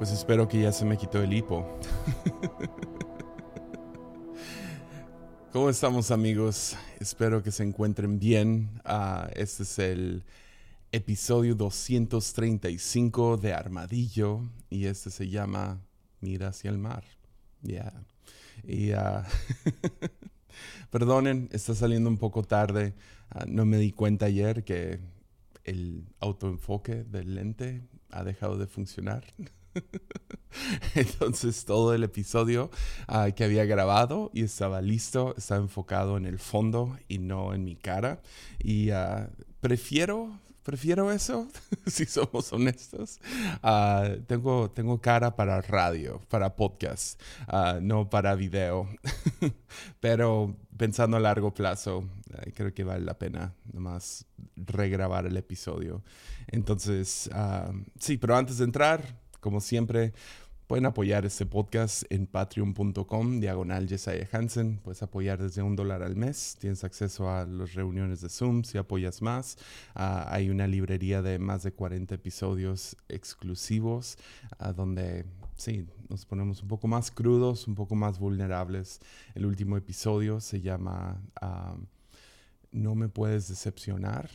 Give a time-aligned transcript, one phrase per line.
[0.00, 1.78] Pues espero que ya se me quitó el hipo.
[5.52, 6.74] ¿Cómo estamos amigos?
[6.98, 8.80] Espero que se encuentren bien.
[8.86, 10.24] Ah, este es el
[10.90, 15.82] episodio 235 de Armadillo y este se llama
[16.22, 17.04] Mira hacia el mar.
[17.60, 17.92] Ya.
[18.64, 19.22] Y uh,
[20.90, 22.94] perdonen, está saliendo un poco tarde.
[23.28, 24.98] Ah, no me di cuenta ayer que
[25.64, 29.24] el autoenfoque del lente ha dejado de funcionar.
[30.94, 32.70] Entonces todo el episodio
[33.06, 37.64] ah, que había grabado y estaba listo, estaba enfocado en el fondo y no en
[37.64, 38.20] mi cara.
[38.58, 39.28] Y uh,
[39.60, 41.48] prefiero, prefiero eso,
[41.86, 43.20] si somos honestos.
[43.62, 47.20] Uh, tengo, tengo cara para radio, para podcast,
[47.80, 48.88] no para video.
[50.00, 52.04] Pero pensando a largo plazo,
[52.54, 54.24] creo que vale la pena nomás
[54.56, 56.02] regrabar el episodio.
[56.48, 57.30] Entonces,
[57.98, 60.12] sí, pero antes de entrar como siempre,
[60.66, 64.78] pueden apoyar este podcast en patreon.com, diagonal Jesiah Hansen.
[64.78, 66.56] Puedes apoyar desde un dólar al mes.
[66.60, 69.58] Tienes acceso a las reuniones de Zoom si apoyas más.
[69.96, 74.16] Ah, hay una librería de más de 40 episodios exclusivos
[74.60, 75.24] uh, donde
[75.56, 79.00] sí, nos ponemos un poco más crudos, un poco más vulnerables.
[79.34, 81.74] El último episodio se llama ah,
[82.70, 84.30] No me puedes decepcionar.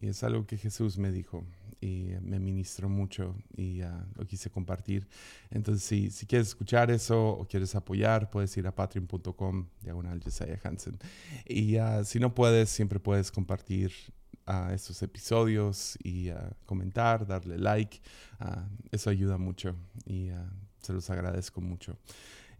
[0.00, 1.44] Y es algo que Jesús me dijo
[1.80, 3.80] y me ministró mucho y
[4.14, 5.08] lo quise compartir.
[5.50, 10.58] Entonces, si, si quieres escuchar eso o quieres apoyar, puedes ir a patreon.com, diagonal Jesiah
[10.62, 10.98] Hansen.
[11.46, 13.92] Y si no puedes, siempre puedes compartir
[14.46, 16.30] a estos episodios y
[16.66, 18.00] comentar, darle like.
[18.90, 20.30] eso ayuda mucho y
[20.80, 21.96] se los agradezco mucho.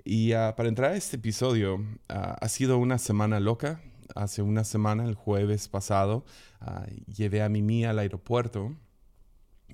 [0.04, 3.82] Y para entrar a este episodio, ha sido una semana loca.
[4.16, 6.25] Hace una semana, el jueves pasado,
[7.06, 8.75] llevé a Mimi al aeropuerto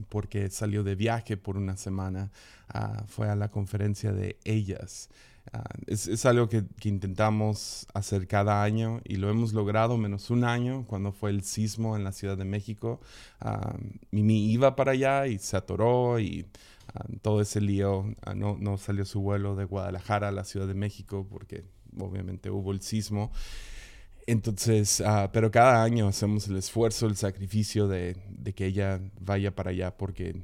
[0.09, 2.31] porque salió de viaje por una semana,
[2.69, 5.11] ah, fue a la conferencia de ellas.
[5.53, 10.84] Ah, es, algo que, intentamos hacer cada año y lo hemos logrado menos un año
[10.87, 13.01] cuando fue el sismo en la Ciudad de México.
[13.45, 13.79] Uh,
[14.11, 16.47] Mimi iba para allá y se atoró y
[17.21, 21.27] todo ese lío, no, no salió su vuelo de Guadalajara a la Ciudad de México
[21.28, 21.65] porque
[21.99, 23.33] obviamente hubo el sismo.
[24.27, 28.17] Entonces, uh, pero cada año hacemos el esfuerzo, el sacrificio de,
[28.55, 30.43] que ella vaya para allá porque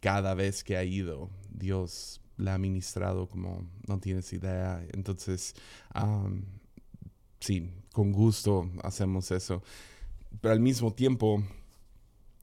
[0.00, 4.84] cada vez que ha ido, Dios la ha ministrado como no tienes idea.
[4.92, 5.54] Entonces,
[7.40, 9.62] sí, con gusto hacemos eso.
[10.40, 11.42] Pero al mismo tiempo,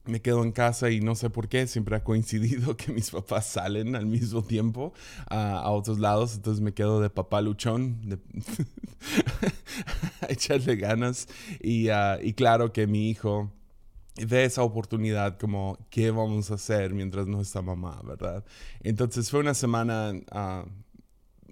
[0.06, 3.46] me quedo en casa y no sé por qué, siempre ha coincidido que mis papás
[3.46, 4.92] salen al mismo tiempo
[5.26, 8.00] a otros lados, entonces me quedo de papá luchón,
[10.30, 11.28] echarle ganas
[11.60, 13.52] y, uh, y, claro que mi hijo
[14.16, 18.44] ve esa oportunidad como qué vamos a hacer mientras no está mamá, ¿verdad?
[18.82, 20.68] Entonces fue una semana uh,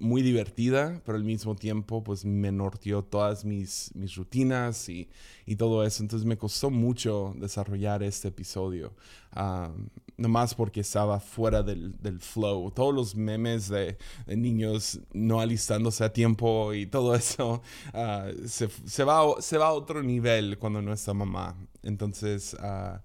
[0.03, 5.09] muy divertida, pero al mismo tiempo pues me norteó todas mis, mis rutinas y,
[5.47, 6.03] y todo eso.
[6.03, 8.93] Entonces me costó mucho desarrollar este episodio,
[9.37, 12.71] um, nomás porque estaba fuera del, del, flow.
[12.71, 13.97] Todos los memes de,
[14.27, 17.63] niños no alistándose a tiempo y todo eso
[17.95, 21.57] uh, se, se, va, se va a otro nivel cuando no está mamá.
[21.83, 22.57] Entonces...
[22.61, 22.99] Uh,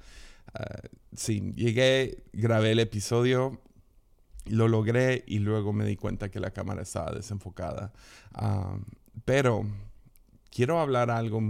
[1.16, 3.62] sí, llegué, grabé el episodio
[4.50, 7.91] lo logré y luego me di cuenta que la cámara estaba desenfocada.
[8.34, 8.78] Ah,
[9.25, 9.66] pero
[10.50, 11.41] quiero hablar algo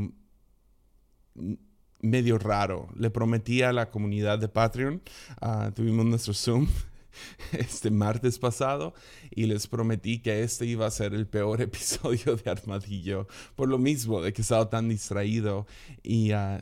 [2.01, 2.89] medio raro.
[2.95, 5.01] Le prometí a la comunidad de Patreon,
[5.41, 6.67] uh, tuvimos nuestro Zoom
[7.51, 8.93] este martes pasado
[9.31, 13.77] y les prometí que este iba a ser el peor episodio de Armadillo por lo
[13.77, 15.65] mismo de que estaba tan distraído
[16.03, 16.59] y uh,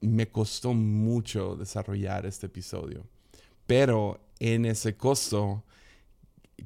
[0.00, 3.06] me costó mucho desarrollar este episodio.
[3.66, 5.64] Pero en ese costo,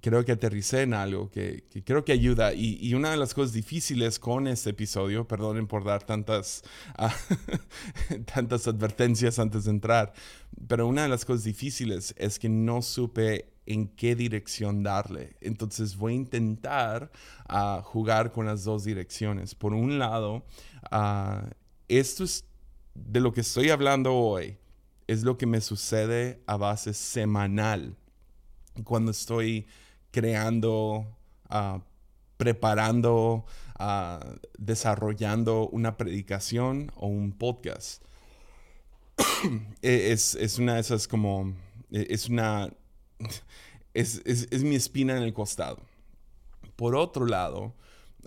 [0.00, 2.52] creo que aterricé en algo que, creo que ayuda.
[2.54, 6.62] Y, una de las cosas difíciles con este episodio, perdonen por dar tantas,
[6.96, 7.14] ah,
[8.34, 10.12] tantas advertencias antes de entrar,
[10.68, 15.36] pero una de las cosas difíciles es que no supe en qué dirección darle.
[15.40, 17.10] Entonces voy a intentar
[17.50, 19.54] uh, jugar con las dos direcciones.
[19.54, 20.44] Por un lado,
[20.92, 21.48] uh,
[21.88, 22.44] esto es
[22.94, 24.56] de lo que estoy hablando hoy
[25.06, 27.96] es lo que me sucede a base semanal
[28.84, 29.66] cuando estoy
[30.16, 31.06] creando,
[31.50, 31.78] uh,
[32.38, 33.44] preparando,
[33.78, 34.18] uh,
[34.56, 38.02] desarrollando una predicación o un podcast.
[39.82, 41.52] E, es, es, una de esas como,
[41.90, 42.70] e, es una,
[43.92, 45.82] es, es, mi espina en el costado.
[46.76, 47.74] Por otro lado,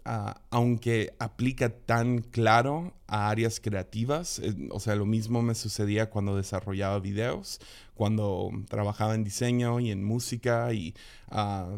[0.03, 6.35] aunque aplica tan claro a áreas creativas, eh, o sea, lo mismo me sucedía cuando
[6.35, 7.59] desarrollaba videos,
[7.95, 10.93] cuando trabajaba en diseño y en música y
[11.29, 11.77] ah,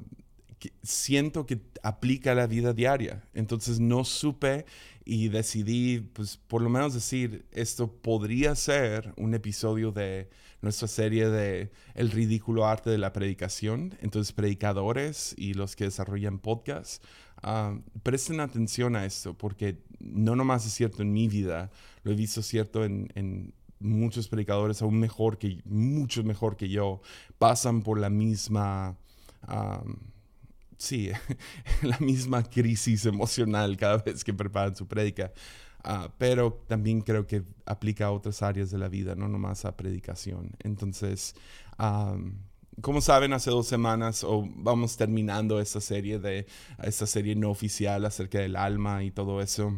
[0.84, 3.24] siento que aplica a la vida diaria.
[3.34, 4.66] Entonces no supe
[5.06, 10.30] y decidí, pues por lo menos decir, esto podría ser un episodio de
[10.62, 13.98] nuestra serie de El ridículo arte de la predicación.
[14.02, 17.02] Entonces, predicadores y los que desarrollan podcasts,
[17.42, 21.72] ah, presten atención a esto, porque no nomás es cierto en mi vida,
[22.04, 27.02] lo he visto cierto en, muchos predicadores, aún mejor que, mucho mejor que yo,
[27.40, 28.96] pasan por la misma...
[29.42, 29.84] Ah,
[30.82, 31.12] sí,
[31.84, 35.32] la misma crisis emocional cada vez que preparan su prédica.
[35.84, 39.76] Ah, pero también creo que aplica a otras áreas de la vida, no nomás a
[39.76, 40.52] predicación.
[40.60, 41.34] Entonces,
[42.82, 46.46] como saben, hace dos semanas o vamos terminando esta serie de
[46.84, 49.76] esta serie no oficial acerca del alma y todo eso.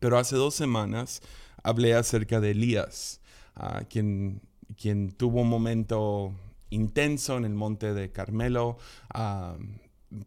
[0.00, 1.22] Pero hace dos semanas
[1.62, 3.20] hablé acerca de Elías,
[3.56, 4.42] ah, quien,
[4.76, 6.32] quien tuvo un momento
[6.70, 8.78] intenso en el monte de Carmelo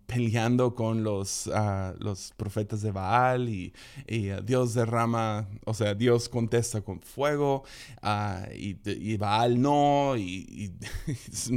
[0.06, 3.74] peleando con los, ah, los profetas de Baal y,
[4.30, 7.64] ah, Dios derrama, o sea, Dios contesta con fuego
[8.02, 10.74] ah, y, Baal no, y,
[11.08, 11.48] es,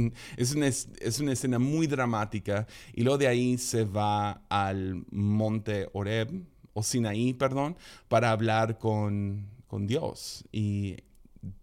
[0.53, 6.45] una, es, una, escena muy dramática y luego de ahí se va al monte Oreb,
[6.73, 7.77] o Sinaí, perdón,
[8.07, 10.43] para hablar con, con Dios.
[10.51, 10.97] Y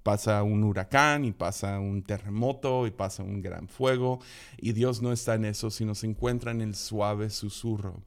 [0.03, 4.21] pasa un huracán y pasa un terremoto y pasa un gran fuego
[4.59, 8.03] y Dios no está en eso, sino se encuentra en el suave susurro.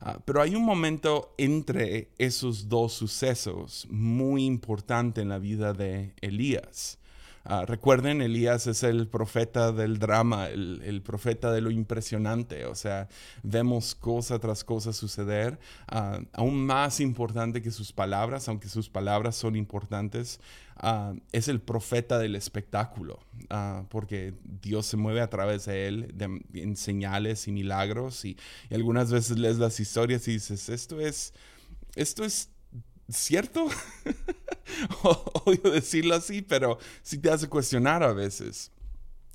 [0.00, 6.14] Ah, pero hay un momento entre esos dos sucesos muy importante en la vida de
[6.22, 6.99] Elías.
[7.44, 13.08] Ah, recuerden, Elías es el profeta del drama, el, profeta de lo impresionante, o sea,
[13.42, 15.58] vemos cosa tras cosa suceder,
[15.88, 20.38] ah, aún más importante que sus palabras, aunque sus palabras son importantes,
[20.76, 23.20] ah, es el profeta del espectáculo,
[23.88, 26.14] porque Dios se mueve a través de él
[26.52, 28.36] en señales y milagros, y,
[28.68, 31.32] y algunas veces lees las historias y dices, esto es,
[31.96, 32.50] esto es
[33.16, 33.68] cierto.
[35.44, 38.72] Odio decirlo así, pero sí te hace cuestionar a veces.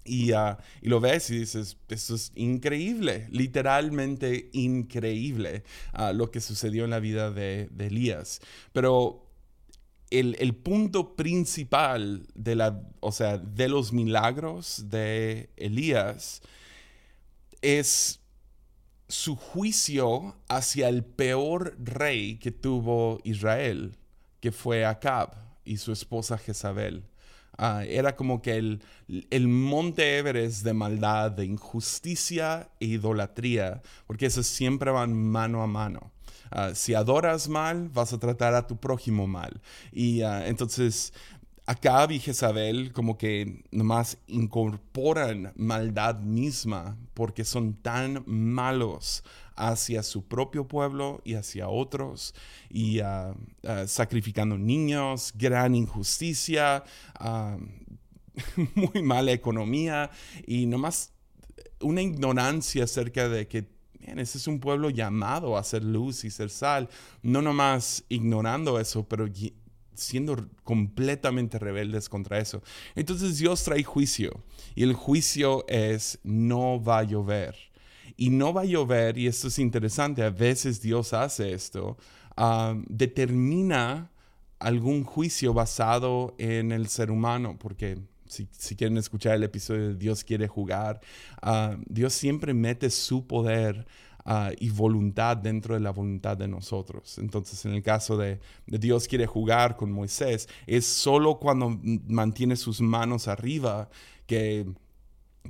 [0.05, 5.63] Y, ah, y, lo ves y dices, esto es increíble, literalmente increíble
[5.97, 8.39] uh, lo que sucedió en la vida de, de Elías.
[8.71, 9.27] Pero
[10.11, 16.41] el, el, punto principal de, la, o sea, de los milagros de Elías
[17.63, 18.19] es
[19.07, 23.97] su juicio hacia el peor rey que tuvo Israel,
[24.39, 27.03] que fue Acab y su esposa Jezabel.
[27.57, 28.81] Ah, era como que el,
[29.29, 35.67] el, monte Everest de maldad, de injusticia e idolatría, porque esos siempre van mano a
[35.67, 36.11] mano.
[36.51, 39.61] Ah, si adoras mal, vas a tratar a tu prójimo mal.
[39.93, 41.13] Y ah, entonces
[41.67, 42.21] Acab y
[42.91, 49.23] como que nomás incorporan maldad misma porque son tan malos
[49.55, 52.35] hacia su propio pueblo y hacia otros
[52.69, 53.33] y ah,
[53.87, 56.83] sacrificando niños, gran injusticia,
[57.15, 57.57] ah,
[58.75, 60.11] muy mala economía
[60.45, 61.13] y nomás
[61.81, 63.67] una ignorancia acerca de que
[64.01, 66.89] ese es un pueblo llamado a ser luz y ser sal,
[67.23, 69.27] no nomás ignorando eso, pero
[69.95, 72.61] siendo completamente rebeldes contra eso.
[72.95, 74.43] Entonces Dios trae juicio
[74.75, 77.55] y el juicio es no va a llover.
[78.17, 81.97] Y no va a llover, y esto es interesante, a veces Dios hace esto,
[82.87, 84.09] determina
[84.59, 87.97] algún juicio basado en el ser humano, porque
[88.27, 91.01] si, quieren escuchar el episodio de Dios quiere jugar,
[91.41, 93.85] ah, Dios siempre mete su poder
[94.27, 97.19] Ah, y voluntad dentro de la voluntad de nosotros.
[97.19, 102.81] Entonces, en el caso de, Dios quiere jugar con Moisés, es solo cuando mantiene sus
[102.81, 103.87] manos arriba
[104.25, 104.65] que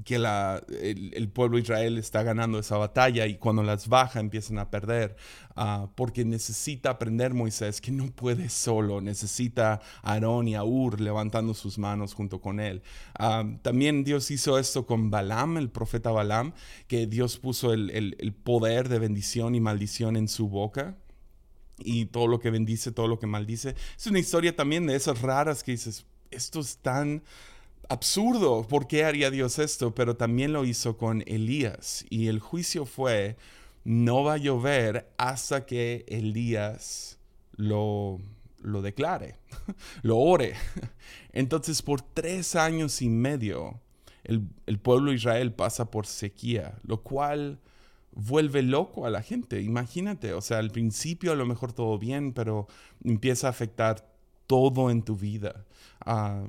[0.03, 4.59] que la, el, pueblo de Israel está ganando esa batalla y cuando las baja empiezan
[4.59, 5.15] a perder,
[5.55, 10.99] ah, porque necesita aprender Moisés que no puede solo, necesita a Aarón y a Ur
[10.99, 12.81] levantando sus manos junto con él.
[13.17, 16.53] Ah, también Dios hizo esto con Balaam, el profeta Balaam,
[16.87, 20.97] que Dios puso el, el poder de bendición y maldición en su boca
[21.79, 23.75] y todo lo que bendice, todo lo que maldice.
[23.97, 27.23] Es una historia también de esas raras que dices, esto es tan
[27.89, 29.93] absurdo, ¿por qué haría Dios esto?
[29.93, 32.05] Pero también lo hizo con Elías.
[32.09, 33.37] Y el juicio fue,
[33.83, 37.19] no va a llover hasta que Elías
[37.55, 38.19] lo,
[38.61, 39.37] lo declare,
[40.01, 40.53] lo ore.
[41.33, 43.79] Entonces por tres años y medio
[44.23, 47.59] el, el pueblo de Israel pasa por sequía, lo cual
[48.11, 49.61] vuelve loco a la gente.
[49.61, 52.67] Imagínate, o sea, al principio a lo mejor todo bien, pero
[53.03, 54.09] empieza a afectar
[54.47, 55.65] todo en tu vida.
[55.99, 56.43] Ah,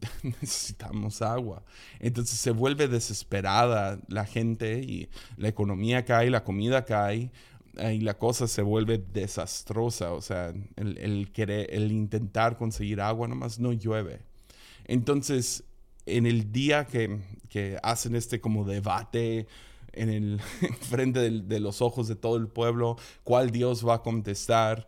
[0.22, 1.62] necesitamos agua.
[1.98, 7.30] Entonces se vuelve desesperada la gente y la economía cae, la comida cae
[7.78, 10.12] y la cosa se vuelve desastrosa.
[10.12, 14.20] O sea, el, querer, el intentar conseguir agua nomás no llueve.
[14.86, 15.64] Entonces,
[16.06, 19.46] en el día que, que hacen este como debate
[19.92, 20.40] en el
[20.80, 24.86] frente de, de, los ojos de todo el pueblo, cuál Dios va a contestar,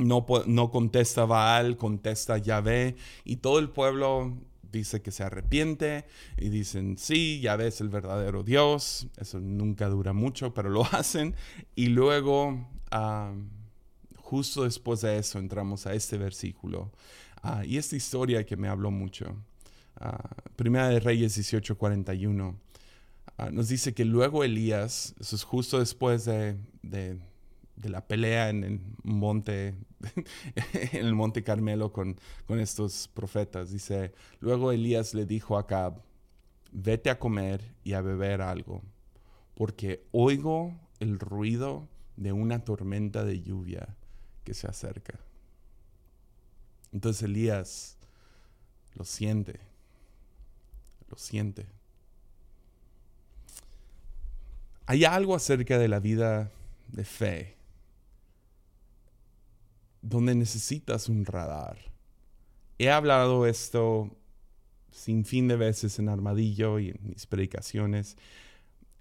[0.00, 4.36] no, no contesta Baal, contesta Yahvé, y todo el pueblo
[4.72, 6.06] dice que se arrepiente
[6.38, 11.34] y dicen, sí, Yahvé es el verdadero Dios, eso nunca dura mucho, pero lo hacen,
[11.74, 12.66] y luego,
[14.16, 16.90] justo después de eso, entramos a este versículo,
[17.42, 19.36] ah, y esta historia que me habló mucho,
[19.96, 22.56] ah, Primera de Reyes 18:41,
[23.38, 27.18] ah, nos dice que luego Elías, eso es justo después de de
[27.88, 29.74] la pelea en el monte,
[30.92, 33.70] en el monte Carmelo con, con estos profetas.
[33.70, 36.02] Dice, luego Elías le dijo a Acab,
[36.72, 38.82] vete a comer y a beber algo,
[39.54, 43.96] porque oigo el ruido de una tormenta de lluvia
[44.44, 45.18] que se acerca.
[46.92, 47.96] Entonces Elías
[48.94, 49.60] lo siente,
[51.08, 51.66] lo siente.
[54.86, 56.50] Hay algo acerca de la vida
[56.88, 57.59] de fe
[60.02, 61.78] donde necesitas un radar.
[62.78, 64.16] He hablado esto
[64.90, 68.16] sin fin de veces en Armadillo y en mis predicaciones.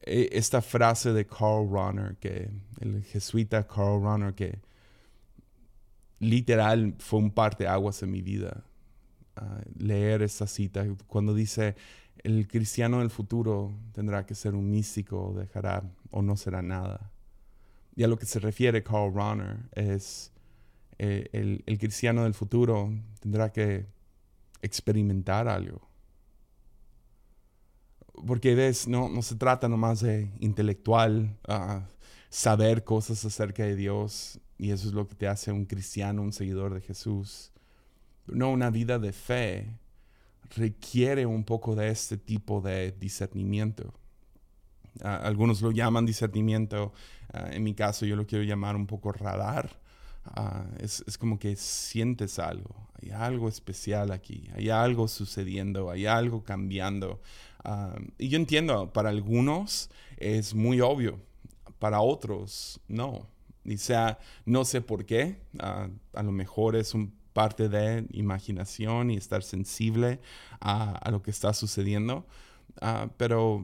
[0.01, 4.59] E, esta frase de Carl Runner, que el jesuita Carl Runner, que
[6.19, 8.63] literal fue un parte de aguas en mi vida.
[9.77, 11.75] leer esta cita cuando dice
[12.23, 17.11] el cristiano del futuro tendrá que ser un místico, dejará o no será nada.
[17.95, 20.31] Y a lo que se refiere Carl Runner es
[20.99, 21.29] eh,
[21.65, 23.87] el, cristiano del futuro tendrá que
[24.61, 25.81] experimentar algo.
[28.27, 31.87] Porque ves, no, no se trata nomás de intelectual, ah,
[32.29, 36.33] saber cosas acerca de Dios, y eso es lo que te hace un cristiano, un
[36.33, 37.53] seguidor de Jesús.
[38.27, 39.69] No, una vida de fe
[40.55, 43.93] requiere un poco de este tipo de discernimiento.
[45.01, 46.91] Ah, algunos lo llaman discernimiento,
[47.31, 49.79] ah, en mi caso yo lo quiero llamar un poco radar,
[50.35, 56.43] Ah, es, como que sientes algo, hay algo especial aquí, hay algo sucediendo, hay algo
[56.43, 57.19] cambiando.
[57.63, 61.19] Ah, y yo entiendo, para algunos es muy obvio,
[61.79, 63.27] para otros no.
[63.65, 69.11] Y sea, no sé por qué, ah, a lo mejor es un parte de imaginación
[69.11, 70.19] y estar sensible
[70.59, 72.25] a lo que está sucediendo,
[73.17, 73.63] pero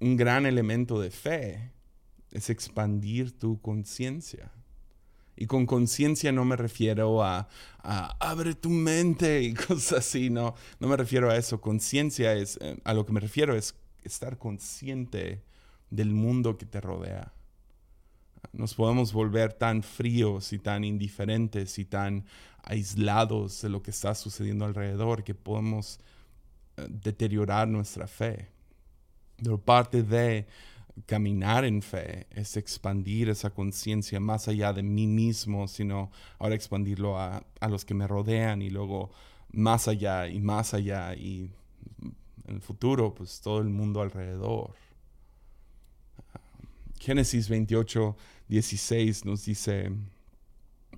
[0.00, 1.70] un gran elemento de fe
[2.32, 4.50] es expandir tu conciencia.
[5.36, 7.48] Y con conciencia no me refiero a,
[7.82, 11.60] abre tu mente y cosas así, no, no me refiero a eso.
[11.60, 15.42] Conciencia es, eh, a lo que me refiero es estar consciente
[15.90, 17.32] del mundo que te rodea.
[18.52, 22.24] Nos podemos volver tan fríos y tan indiferentes y tan
[22.62, 26.00] aislados de lo que está sucediendo alrededor que podemos
[26.76, 28.48] eh, deteriorar nuestra fe.
[29.36, 30.46] Pero parte de
[31.04, 37.18] caminar en fe es expandir esa conciencia más allá de mí mismo, sino ahora expandirlo
[37.18, 39.10] a, los que me rodean y luego
[39.52, 41.50] más allá y más allá y
[42.46, 44.74] en el futuro, pues todo el mundo alrededor.
[46.98, 48.16] Génesis 28,
[48.48, 49.92] 16 nos dice,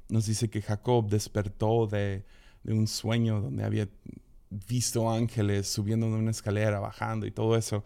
[0.09, 2.25] nos dice que Jacob despertó de,
[2.63, 3.89] de un sueño donde había
[4.51, 7.83] visto ángeles subiendo de una escalera, bajando y todo eso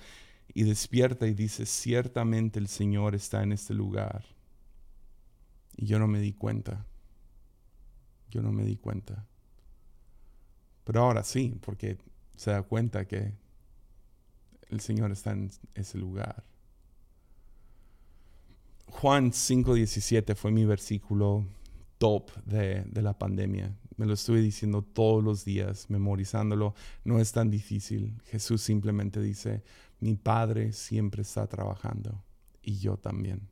[0.54, 4.24] y despierta y dice, ciertamente el Señor está en este lugar.
[5.76, 6.86] Y yo no me di cuenta.
[8.30, 9.26] Yo no me di cuenta.
[10.84, 11.98] Pero ahora sí, porque
[12.36, 13.32] se da cuenta que
[14.68, 16.44] el Señor está en ese lugar.
[18.86, 21.46] Juan 5:17 fue mi versículo
[21.98, 23.74] top de, de, la pandemia.
[23.96, 26.74] Me lo estuve diciendo todos los días, memorizándolo.
[27.04, 28.20] No es tan difícil.
[28.26, 29.62] Jesús simplemente dice,
[30.02, 32.24] mi Padre siempre está trabajando
[32.60, 33.48] y yo también.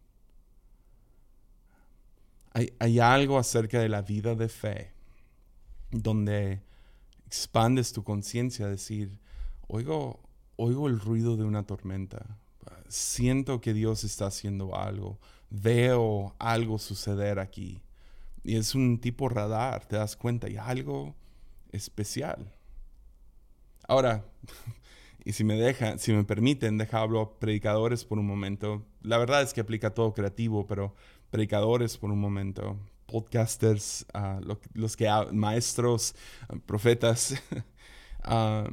[2.53, 4.93] Hay, algo acerca de la vida de fe
[5.93, 6.61] donde
[7.25, 9.17] expandes tu conciencia, decir,
[9.69, 10.19] oigo,
[10.57, 12.37] oigo el ruido de una tormenta,
[12.89, 17.81] siento que Dios está haciendo algo, veo algo suceder aquí.
[18.43, 21.15] Y es un tipo radar, te das cuenta, hay algo
[21.71, 22.53] especial.
[23.87, 24.25] Ahora,
[25.25, 28.87] y si me dejan, si me permiten, deja hablo predicadores por un momento.
[29.03, 30.95] La verdad es que aplica todo creativo, pero
[31.31, 34.41] predicadores por un momento, podcasters, ah,
[34.75, 36.15] los que maestros,
[36.49, 37.35] ah, profetas.
[38.23, 38.69] Ah,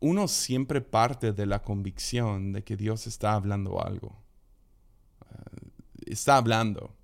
[0.00, 4.22] uno siempre parte de la convicción de que Dios está hablando algo.
[6.04, 6.94] está hablando.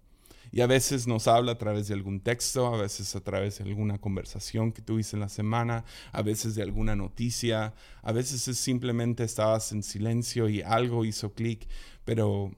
[0.57, 3.65] Y a veces nos habla a través de algún texto, a veces a través de
[3.65, 8.57] alguna conversación que tuviste en la semana, a veces de alguna noticia, a veces es
[8.57, 11.69] simplemente estabas en silencio y algo hizo clic,
[12.07, 12.53] pero,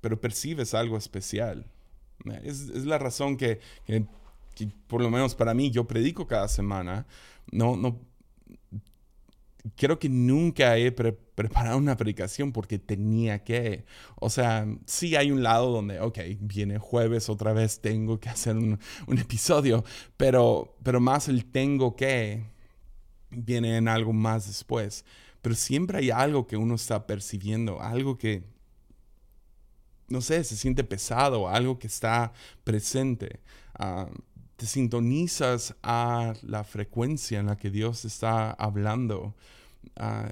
[0.00, 1.66] pero percibes algo especial.
[2.42, 3.60] Es, la razón que,
[4.86, 7.06] por lo menos para mí, yo predico cada semana.
[7.52, 8.00] No, no,
[9.74, 13.84] creo que nunca he preparado una predicación porque tenía que.
[14.16, 18.56] O sea, sí hay un lado donde, ok, viene jueves otra vez, tengo que hacer
[18.56, 18.78] un,
[19.18, 19.84] episodio,
[20.16, 22.44] pero, pero más el tengo que
[23.30, 25.04] viene en algo más después.
[25.42, 28.44] Pero siempre hay algo que uno está percibiendo, algo que,
[30.08, 32.32] no sé, se siente pesado, algo que está
[32.64, 33.40] presente.
[33.78, 34.08] Ah,
[34.56, 39.34] te sintonizas a la frecuencia en la que Dios está hablando
[39.96, 40.30] Ah,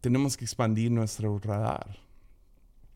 [0.00, 1.98] tenemos que expandir nuestro radar.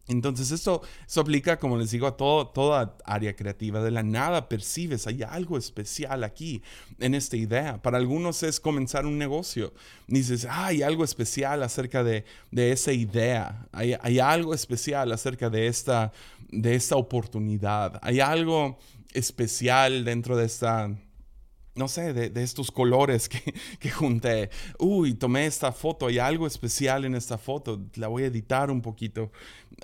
[0.09, 0.81] Entonces, esto,
[1.17, 3.83] aplica, como les digo, a todo, toda área creativa.
[3.83, 6.63] De la nada percibes, hay algo especial aquí
[6.99, 7.83] en esta idea.
[7.83, 9.75] Para algunos es comenzar un negocio.
[10.07, 13.67] Dices, ah, hay algo especial acerca de, esa idea.
[13.71, 16.11] Hay, hay, algo especial acerca de esta,
[16.51, 17.99] de esta oportunidad.
[18.01, 18.79] Hay algo
[19.13, 20.91] especial dentro de esta
[21.79, 24.51] no sé, de, estos colores que, que, junté.
[24.79, 28.83] Uy, tomé esta foto, hay algo especial en esta foto, la voy a editar un
[28.83, 29.31] poquito.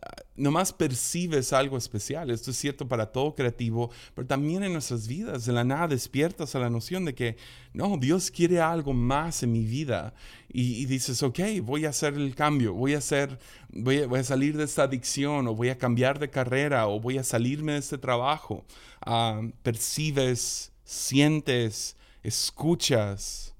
[0.03, 2.31] Ah, nomás percibes algo especial.
[2.31, 5.45] Esto es cierto para todo creativo, pero también en nuestras vidas.
[5.45, 7.37] De la nada despiertas a la noción de que,
[7.73, 10.15] no, Dios quiere algo más en mi vida.
[10.49, 13.39] Y, dices, ok, voy a hacer el cambio, voy a, hacer,
[13.71, 17.25] voy a, salir de esta adicción, o voy a cambiar de carrera, o voy a
[17.25, 18.65] salirme de este trabajo.
[19.01, 23.55] Ah, percibes sientes, escuchas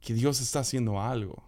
[0.00, 1.44] que Dios está haciendo algo.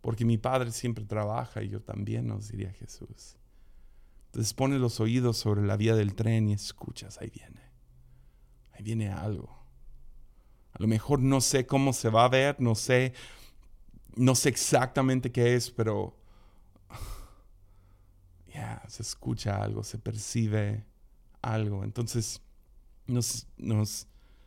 [0.00, 3.36] Porque mi Padre siempre trabaja y yo también, nos diría Jesús.
[4.26, 7.60] Entonces pones los oídos sobre la vía del tren y escuchas, ahí viene.
[8.72, 9.56] Ahí viene algo.
[10.72, 13.14] A lo mejor no sé cómo se va a ver, no sé,
[14.14, 16.16] no sé exactamente qué es, pero
[18.54, 20.84] ya, se escucha algo, se percibe
[21.42, 21.82] algo.
[21.82, 22.42] Entonces,
[23.06, 24.06] nos, nos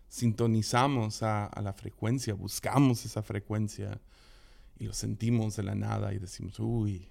[0.09, 4.01] sintonizamos a, la frecuencia, buscamos esa frecuencia
[4.77, 7.07] y lo sentimos de la nada y decimos, uy,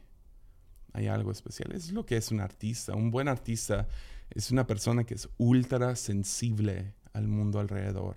[0.93, 1.73] hay algo especial.
[1.73, 2.95] Es lo que es un artista.
[2.95, 3.87] Un buen artista
[4.31, 8.17] es una persona que es ultra sensible al mundo alrededor.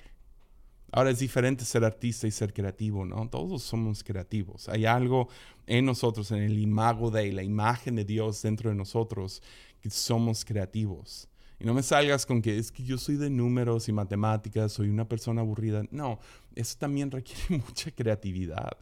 [0.93, 3.29] Ahora es diferente ser artista y ser creativo, ¿no?
[3.29, 4.67] Todos somos creativos.
[4.67, 5.29] Hay algo
[5.65, 9.41] en nosotros, en el imago de la imagen de Dios dentro de nosotros,
[9.79, 11.29] que somos creativos.
[11.61, 14.89] Y no me salgas con que es que yo soy de números y matemáticas, soy
[14.89, 15.83] una persona aburrida.
[15.91, 16.17] No,
[16.55, 18.75] eso también requiere mucha creatividad.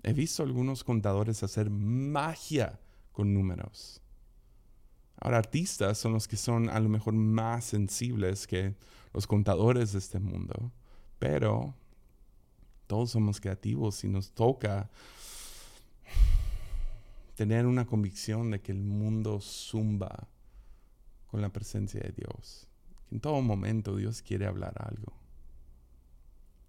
[0.00, 2.78] He visto algunos contadores hacer magia
[3.10, 4.00] con números.
[5.20, 8.76] Ahora, artistas son los que son a lo mejor más sensibles que
[9.12, 10.70] los contadores de este mundo,
[11.18, 11.74] pero
[12.86, 14.88] todos somos creativos y nos toca
[17.34, 20.28] tener una convicción de que el mundo zumba
[21.34, 22.68] con la presencia de Dios.
[23.10, 25.12] En todo momento Dios quiere hablar algo.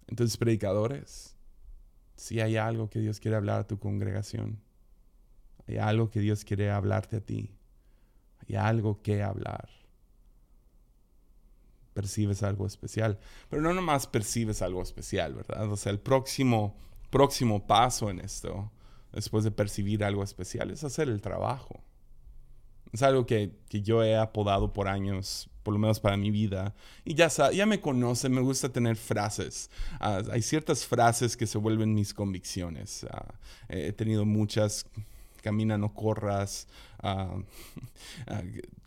[0.08, 1.36] Entonces, predicadores,
[2.16, 4.58] si hay algo que Dios quiere hablar a tu congregación,
[5.68, 7.54] hay algo que Dios quiere hablarte a ti,
[8.40, 9.68] hay algo que hablar.
[11.94, 15.70] Percibes algo especial, pero no nomás percibes algo especial, ¿verdad?
[15.70, 16.76] O sea, el próximo,
[17.10, 18.72] próximo paso en esto,
[19.12, 21.84] después de percibir algo especial, es hacer el trabajo.
[22.92, 26.74] Es algo que, yo he apodado por años, por lo menos para mi vida.
[27.04, 29.70] Y ya, ya me conocen, me gusta tener frases.
[30.00, 33.04] Ah, hay ciertas frases que se vuelven mis convicciones.
[33.10, 33.34] Ah,
[33.68, 34.86] he tenido muchas,
[35.42, 36.68] camina, no corras,
[37.02, 37.36] ah,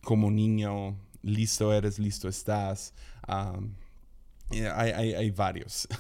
[0.04, 2.94] como niño, listo eres, listo estás.
[4.76, 5.88] hay, varios.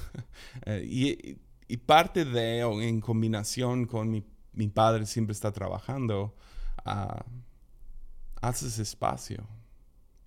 [0.65, 6.33] Eh, y, parte de, en combinación con mi, mi padre siempre está trabajando,
[8.41, 9.47] haces espacio.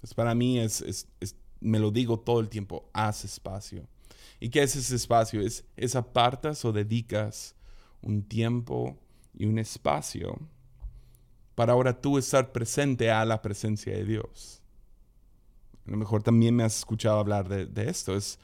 [0.01, 1.07] Pues para mí es,
[1.61, 3.87] me lo digo todo el tiempo, haz espacio.
[4.41, 5.41] ¿Y qué es ese espacio?
[5.41, 7.55] Es, es apartas o dedicas
[8.01, 8.99] un tiempo
[9.35, 10.39] y un espacio
[11.55, 14.63] para ahora tú estar presente a la presencia de Dios.
[15.87, 18.17] A lo mejor también me has escuchado hablar de, de esto.
[18.17, 18.39] Es,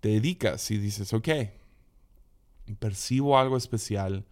[0.00, 1.28] te dedicas y dices, ok,
[2.78, 4.24] percibo algo especial,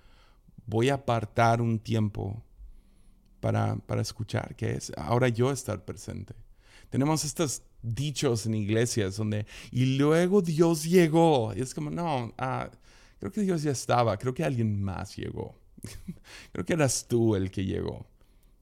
[0.66, 2.42] voy a apartar un tiempo
[3.42, 6.32] para, para escuchar, que es ahora yo estar presente.
[6.90, 11.52] Tenemos estos dichos en iglesias donde, y luego Dios llegó.
[11.54, 12.70] Y es como, no, ah,
[13.18, 15.58] creo que Dios ya estaba, creo que alguien más llegó.
[16.52, 18.06] creo que eras tú el que llegó.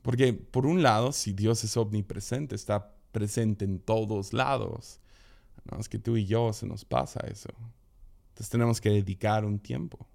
[0.00, 4.98] Porque por un lado, si Dios es omnipresente, está presente en todos lados.
[5.70, 7.50] No, es que tú y yo se nos pasa eso.
[8.30, 10.08] Entonces tenemos que dedicar un tiempo.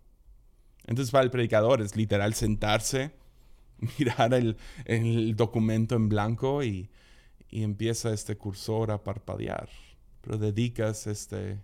[0.88, 3.12] Entonces para el predicador es literal sentarse,
[4.00, 6.90] mirar el, documento en blanco y,
[7.50, 9.70] y, empieza este cursor a parpadear.
[10.22, 11.60] Pero dedicas este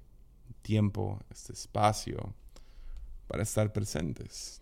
[0.62, 2.34] tiempo, este espacio
[3.28, 4.62] para estar presentes.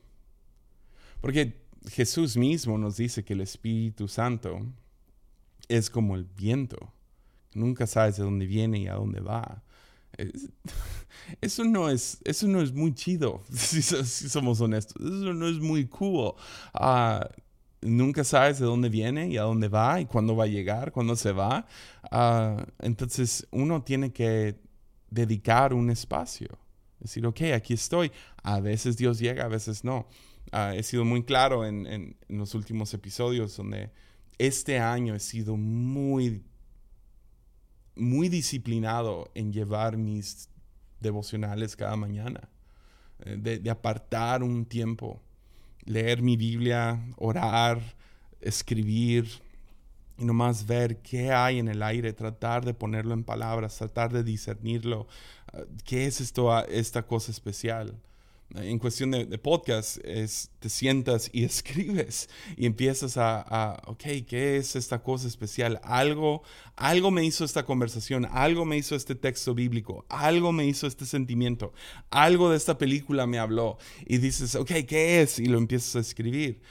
[1.22, 4.60] Porque Jesús mismo nos dice que el Espíritu Santo
[5.68, 6.94] es como el viento.
[7.54, 9.64] Nunca sabes de dónde viene y a dónde va.
[11.41, 14.95] Eso no es, eso no es muy chido, si, somos honestos.
[14.99, 16.34] Eso no es muy cool.
[16.73, 17.29] Ah,
[17.82, 21.15] nunca sabes de dónde viene y a dónde va y cuándo va a llegar, cuándo
[21.15, 21.65] se va.
[22.12, 24.60] Ah, entonces uno tiene que
[25.10, 26.47] dedicar un espacio.
[26.99, 28.12] Decir, ok, aquí estoy.
[28.43, 30.08] A veces Dios llega, a veces no.
[30.51, 33.91] Ah, he sido muy claro en, en, los últimos episodios donde
[34.38, 36.43] este año he sido muy,
[38.00, 40.50] muy disciplinado en llevar mis
[41.00, 42.50] devocionales cada mañana,
[43.26, 45.22] eh, de, apartar un tiempo,
[45.86, 47.82] leer mi Biblia, orar,
[48.42, 49.28] escribir,
[50.18, 54.24] y nomás ver qué hay en el aire, tratar de ponerlo en palabras, tratar de
[54.24, 55.08] discernirlo.
[55.54, 57.96] Ah, ¿Qué es esto, esta cosa especial?
[58.56, 64.58] En cuestión de, podcast es te sientas y escribes y empiezas a, a, ok, ¿qué
[64.58, 65.80] es esta cosa especial?
[65.84, 66.42] Algo,
[66.76, 71.06] algo me hizo esta conversación, algo me hizo este texto bíblico, algo me hizo este
[71.06, 71.74] sentimiento,
[72.10, 75.40] algo de esta película me habló y dices, ok, ¿qué es?
[75.40, 76.62] Y lo empiezas a escribir.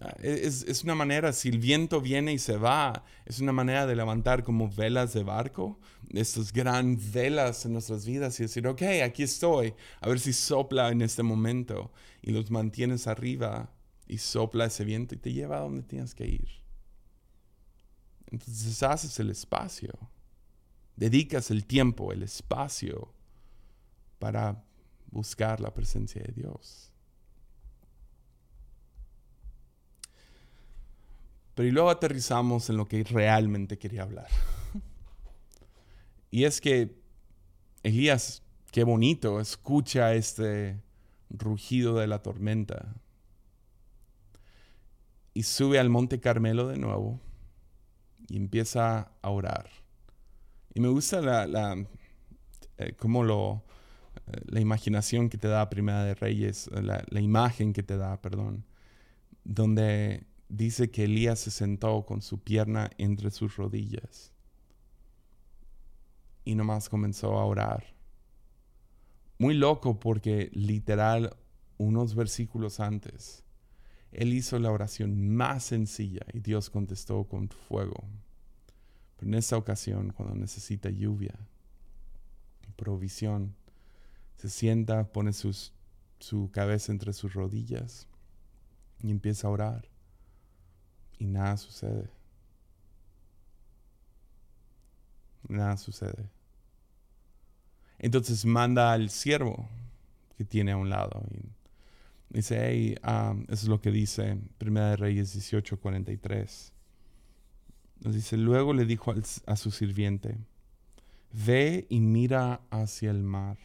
[0.00, 3.86] Ah, es, es, una manera, si el viento viene y se va, es una manera
[3.86, 5.78] de levantar como velas de barco,
[6.12, 10.90] estas gran velas en nuestras vidas y decir, ok, aquí estoy, a ver si sopla
[10.90, 13.72] en este momento y los mantienes arriba
[14.06, 16.48] y sopla ese viento y te lleva a donde tienes que ir.
[18.30, 19.92] Entonces haces el espacio,
[20.96, 23.12] dedicas el tiempo, el espacio
[24.18, 24.64] para
[25.10, 26.90] buscar la presencia de Dios.
[31.54, 34.28] Pero y luego aterrizamos en lo que realmente quería hablar.
[36.32, 36.96] Y es que
[37.82, 38.42] Elías,
[38.72, 40.82] qué bonito, escucha este
[41.28, 42.96] rugido de la tormenta.
[45.34, 47.20] Y sube al monte Carmelo de nuevo
[48.28, 49.68] y empieza a orar.
[50.72, 51.86] Y me gusta la, la
[52.78, 53.62] eh, lo,
[54.26, 58.22] eh, la imaginación que te da Primera de Reyes, la, la imagen que te da,
[58.22, 58.64] perdón,
[59.44, 64.32] donde dice que Elías se sentó con su pierna entre sus rodillas
[66.44, 67.94] y nomás comenzó a orar.
[69.38, 71.36] Muy loco porque literal
[71.78, 73.44] unos versículos antes,
[74.12, 78.04] él hizo la oración más sencilla y Dios contestó con fuego.
[79.16, 81.34] Pero en esta ocasión, cuando necesita lluvia,
[82.76, 83.54] provisión,
[84.36, 85.72] se sienta, pone sus,
[86.18, 88.08] su cabeza entre sus rodillas
[89.02, 89.88] y empieza a orar
[91.18, 92.10] y nada sucede.
[95.48, 96.30] Nada sucede.
[97.98, 99.68] Entonces manda al siervo
[100.36, 101.22] que tiene a un lado.
[101.30, 106.72] Y dice, um, es lo que dice Primera de Reyes 18:43.
[108.00, 109.14] Nos dice, luego le dijo
[109.46, 110.36] a su sirviente,
[111.32, 113.58] ve y mira hacia el mar.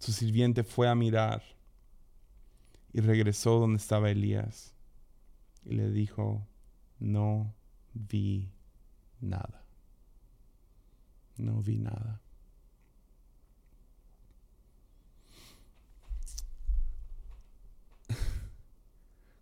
[0.00, 1.42] Su sirviente fue a mirar
[2.92, 4.74] y regresó donde estaba Elías
[5.64, 6.46] y le dijo,
[6.98, 7.54] no
[7.92, 8.50] vi
[9.20, 9.63] nada.
[11.36, 12.20] No vi nada.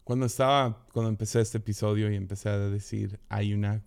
[0.05, 3.83] Cuando estaba, cuando empecé este episodio y empecé a decir, hay una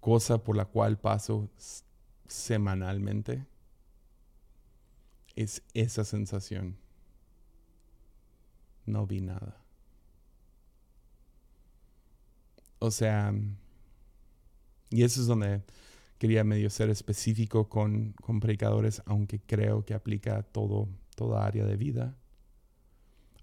[0.00, 1.50] cosa por la cual paso
[2.26, 3.46] semanalmente,
[5.36, 6.76] es esa sensación.
[8.86, 9.56] No vi nada.
[12.78, 13.32] O sea,
[14.88, 15.62] y eso es donde
[16.20, 21.64] quería medio ser específico con, con predicadores, aunque creo que aplica a todo, toda área
[21.64, 22.14] de vida.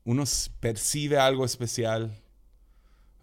[0.03, 0.23] Uno
[0.59, 2.21] percibe algo especial,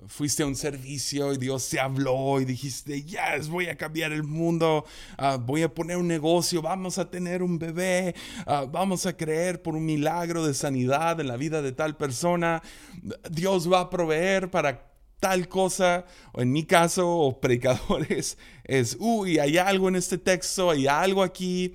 [0.09, 4.25] fuiste a un servicio y Dios te habló y dijiste, yes, voy a cambiar el
[4.25, 4.85] mundo,
[5.17, 9.63] ah, voy a poner un negocio, vamos a tener un bebé, ah, vamos a creer
[9.63, 12.61] por un milagro de sanidad en la vida de tal persona,
[13.31, 19.39] Dios va a proveer para tal cosa, o en mi caso, o predicadores, es, uy,
[19.39, 21.75] hay algo en este texto, hay algo aquí.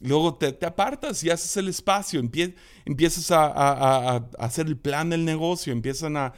[0.00, 6.18] Luego te, apartas y haces el espacio, empiezas a, hacer el plan del negocio, empiezan
[6.18, 6.34] a,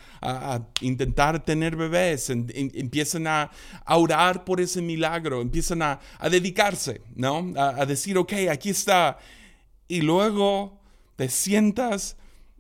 [0.83, 3.51] intentar tener bebés, empiezan a,
[3.88, 5.99] orar por ese milagro, empiezan a,
[6.31, 7.53] dedicarse, ¿no?
[7.57, 9.18] A, decir, ok, aquí está.
[9.88, 10.79] Y luego
[11.16, 12.16] te sientas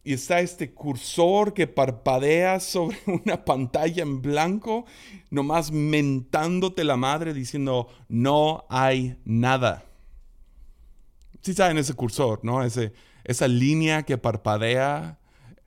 [0.06, 4.86] y está este cursor que parpadea sobre una pantalla en blanco,
[5.30, 9.84] nomás mentándote la madre diciendo, no hay nada.
[11.42, 12.62] Sí saben ese cursor, ¿no?
[12.62, 12.92] Ese,
[13.24, 15.18] esa línea que parpadea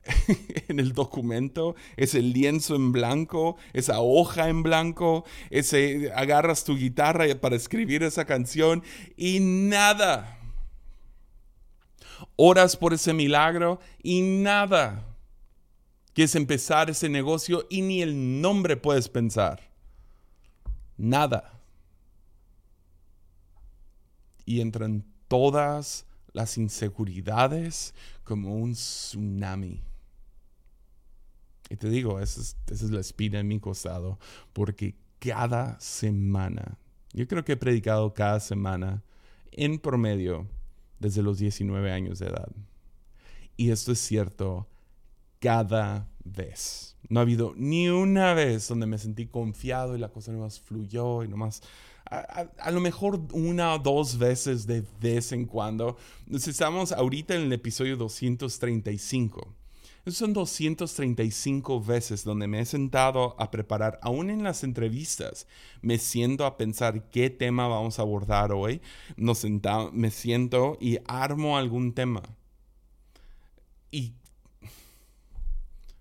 [0.70, 7.26] en el documento, ese lienzo en blanco, esa hoja en blanco, ese agarras tu guitarra
[7.42, 8.84] para escribir esa canción
[9.18, 10.39] y nada
[12.36, 15.06] oras por ese milagro y nada.
[16.14, 19.70] Quieres empezar ese negocio y ni el nombre puedes pensar.
[20.98, 21.60] Nada.
[24.46, 29.82] Y entran todas las inseguridades como un tsunami.
[31.70, 34.18] Y te digo, esa es, esa es la espina en mi costado,
[34.54, 36.78] porque cada semana,
[37.14, 39.04] yo creo que he predicado cada semana
[39.52, 40.48] en promedio
[41.00, 42.50] desde los 19 años de edad.
[43.58, 44.68] Y esto es cierto
[45.40, 46.96] cada vez.
[47.10, 51.24] No ha habido ni una vez donde me sentí confiado y la cosa nomás fluyó
[51.24, 51.62] y nomás...
[52.12, 55.96] A, a, lo mejor una o dos veces de vez en cuando.
[56.32, 59.59] Estamos ahorita en el episodio 235
[60.12, 65.48] son 235 veces donde me he sentado a preparar, aún en las entrevistas,
[65.82, 68.82] me siento a pensar qué tema vamos a abordar hoy,
[69.18, 69.46] Nos
[69.92, 72.24] me siento y armo algún tema.
[73.92, 74.14] Y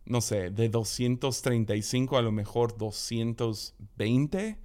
[0.05, 4.59] no sé, de 235 a lo mejor 220,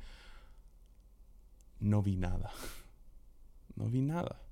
[1.79, 2.51] no vi nada.
[3.75, 4.42] No vi nada.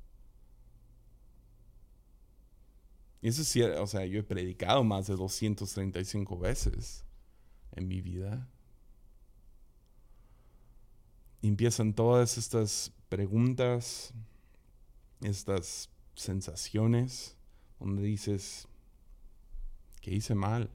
[3.21, 7.05] Y eso sí, o sea, yo he predicado más de 235 veces
[7.73, 8.47] en mi vida.
[11.43, 14.13] Empiezan todas estas preguntas,
[15.21, 17.37] estas sensaciones,
[17.79, 18.67] donde dices,
[20.01, 20.71] ¿qué hice mal?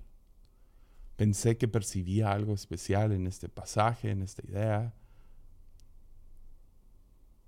[1.16, 4.94] Pensé que percibía algo especial en este pasaje, en esta idea.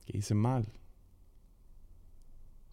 [0.07, 0.67] ¿Qué hice mal?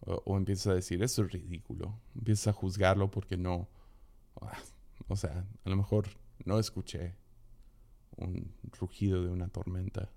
[0.06, 1.98] O, empiezas a decir, eso es ridículo.
[2.14, 3.68] Empiezas a juzgarlo porque no.
[4.40, 4.56] Ah,
[5.08, 6.06] o sea, a lo mejor
[6.44, 7.16] no escuché
[8.16, 10.08] un rugido de una tormenta.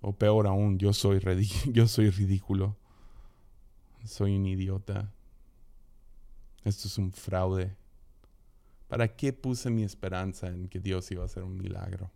[0.00, 1.20] O peor aún, yo soy,
[1.72, 2.76] yo soy ridículo.
[4.04, 5.12] Soy un idiota.
[6.64, 7.76] Esto es un fraude.
[8.88, 12.10] ¿Para qué puse mi esperanza en que Dios iba a hacer un milagro?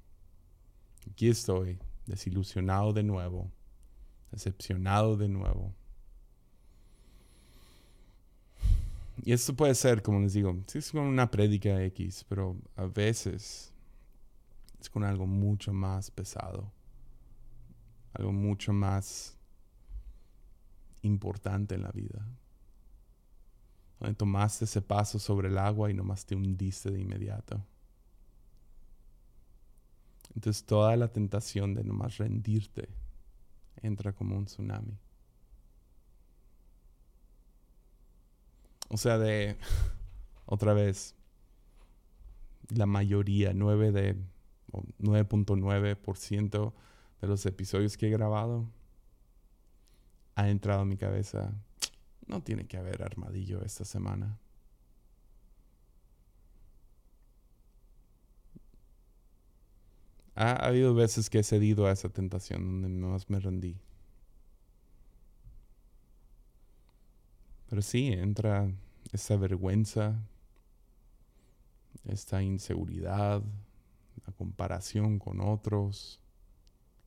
[1.11, 3.51] Aquí estoy, desilusionado de nuevo
[4.33, 5.73] decepcionado de nuevo.
[9.25, 13.73] Y esto puede ser, como les digo, es con una prédica X, pero a veces
[14.81, 16.73] es con algo mucho más pesado,
[18.14, 19.38] algo mucho más
[21.03, 22.27] importante en la vida.
[24.01, 27.64] Donde tomaste ese paso sobre el agua y nomás te hundiste de inmediato.
[30.35, 32.88] Entonces toda la tentación de nomás rendirte
[33.83, 34.99] entra como un tsunami.
[38.88, 39.57] O sea, de,
[40.47, 41.14] otra vez,
[42.68, 44.16] la mayoría, 9 de,
[44.73, 46.73] 9.9%
[47.21, 48.68] de los episodios que he grabado,
[50.35, 51.55] ha entrado en mi cabeza,
[52.27, 54.38] no tiene que haber armadillo esta semana.
[60.35, 63.77] Ha, habido veces que he cedido a esa tentación donde más me rendí.
[67.68, 68.71] Pero sí, entra
[69.12, 70.21] esa vergüenza,
[72.05, 73.42] esta inseguridad,
[74.27, 76.21] la comparación con otros,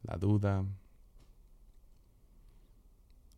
[0.03, 0.65] la duda.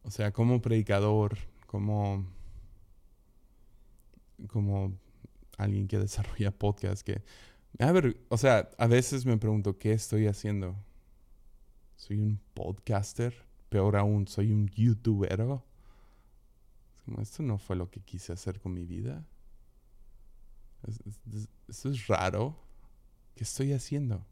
[0.04, 2.26] O sea, como predicador, como,
[4.47, 4.93] como
[5.58, 7.21] alguien que desarrolla podcast, que
[7.80, 10.75] a ver, o sea, a veces me pregunto, ¿qué estoy haciendo?
[11.95, 13.45] ¿Soy un podcaster?
[13.69, 15.38] Peor aún, ¿soy un youtuber?
[17.06, 19.25] como, esto no fue lo que quise hacer con mi vida.
[21.67, 22.56] Eso es raro.
[23.36, 24.25] ¿Qué estoy haciendo?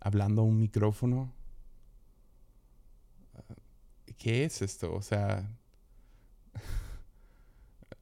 [0.00, 1.32] ¿Hablando a un micrófono?
[4.18, 4.94] ¿Qué es esto?
[4.94, 5.48] O sea,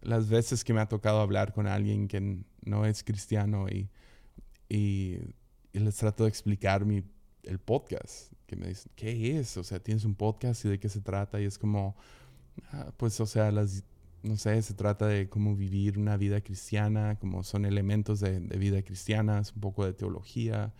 [0.09, 3.91] las veces que me ha tocado hablar con alguien que no es cristiano y,
[4.69, 5.19] y,
[5.73, 7.05] les trato de explicar mi,
[7.45, 9.57] el podcast, que me dicen, ¿qué es?
[9.59, 11.95] O sea, tienes un podcast y de qué se trata y es como,
[12.73, 13.85] ah, pues, o sea, las,
[14.23, 18.59] no sé, se trata de cómo vivir una vida cristiana, como son elementos de, de
[18.59, 20.75] vida cristiana, es un poco de teología,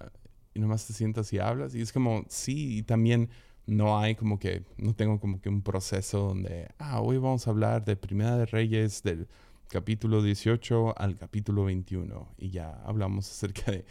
[0.00, 0.10] ah,
[0.52, 3.30] y nomás te sientas y hablas, y es como, sí, y también
[3.68, 7.50] no hay como que, no tengo como que un proceso donde, ah, hoy vamos a
[7.50, 9.28] hablar de Primera de Reyes del
[9.68, 13.84] capítulo 18 al capítulo 21 y ya hablamos acerca de...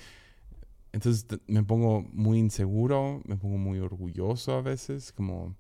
[0.94, 5.56] Entonces me pongo muy inseguro, me pongo muy orgulloso a veces, como,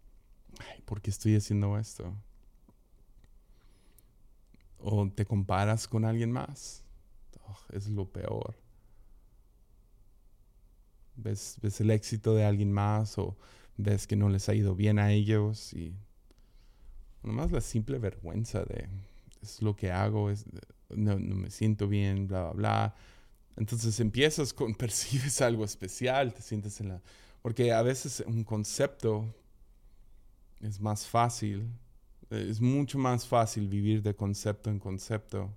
[0.59, 2.11] ay, ¿por qué estoy haciendo esto?
[4.79, 6.83] O te comparas con alguien más.
[7.71, 8.55] es lo peor.
[11.17, 13.37] Ves, ves el éxito de alguien más o
[13.77, 15.93] ves que no les ha ido bien a ellos y
[17.23, 18.87] nomás la simple vergüenza de
[19.41, 20.45] es lo que hago, es,
[20.89, 22.95] no, me siento bien, bla, bla, bla.
[23.55, 27.01] Entonces empiezas con, percibes algo especial, te sientes en la...
[27.41, 29.25] Porque a veces un concepto
[30.59, 31.67] es más fácil,
[32.29, 35.55] es mucho más fácil vivir de concepto en concepto,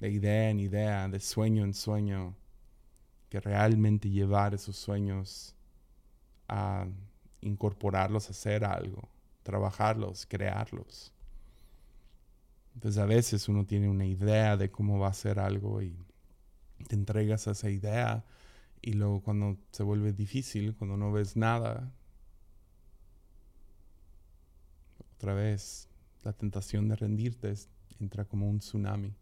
[0.00, 2.34] de idea en idea, de sueño en sueño,
[3.28, 5.54] que realmente llevar esos sueños
[6.48, 6.86] a
[7.42, 9.08] incorporarlos hacer algo,
[9.42, 11.12] trabajarlos, crearlos.
[12.74, 15.94] Entonces a veces uno tiene una idea de cómo va a ser algo y
[16.88, 18.24] te entregas a esa idea
[18.80, 21.92] y luego cuando se vuelve difícil, cuando no ves nada,
[25.16, 25.88] otra vez
[26.24, 27.54] la tentación de rendirte
[28.00, 29.14] entra como un tsunami.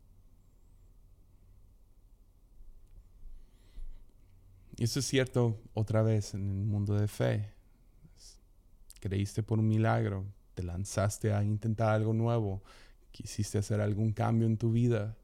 [4.76, 7.59] Y eso es cierto otra vez en el mundo de fe
[9.00, 12.62] creíste por un milagro, te lanzaste a intentar algo nuevo,
[13.10, 15.16] quisiste hacer algún cambio en tu vida,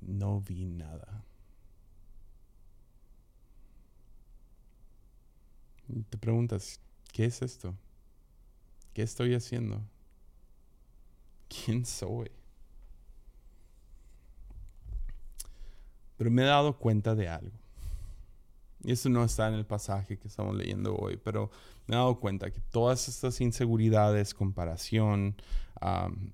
[0.00, 1.24] no vi nada.
[6.10, 6.80] te preguntas,
[7.12, 7.74] ¿qué es esto?
[8.92, 9.82] ¿Qué estoy haciendo?
[11.48, 12.30] ¿Quién soy?
[16.16, 17.65] Pero me he dado cuenta de algo.
[18.82, 21.50] Y eso no está en el pasaje que estamos leyendo hoy, pero
[21.86, 25.36] me he dado cuenta que todas estas inseguridades, comparación,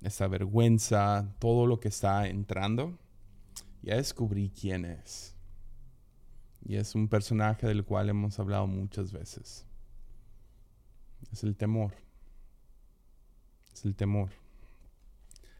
[0.02, 2.98] esta vergüenza, todo lo que está entrando,
[3.82, 5.34] ya descubrí quién es.
[6.64, 9.66] Y es un personaje del cual hemos hablado muchas veces.
[11.32, 11.94] Es el temor.
[13.72, 14.30] Es el temor.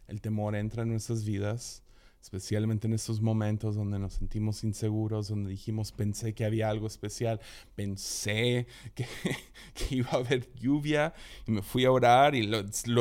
[0.07, 1.83] El temor entra en nuestras vidas
[2.23, 7.41] especialmente en estos momentos donde nos sentimos inseguros, donde dijimos, pensé que había algo especial,
[7.75, 9.07] pensé que,
[9.91, 11.13] iba a haber lluvia
[11.47, 12.49] y me fui a orar y